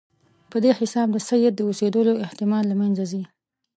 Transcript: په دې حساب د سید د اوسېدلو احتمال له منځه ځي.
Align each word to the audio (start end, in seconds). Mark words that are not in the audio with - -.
په 0.51 0.57
دې 0.63 0.71
حساب 0.79 1.07
د 1.13 1.17
سید 1.29 1.53
د 1.55 1.61
اوسېدلو 1.69 2.13
احتمال 2.25 2.63
له 2.67 2.75
منځه 2.81 3.03
ځي. 3.11 3.23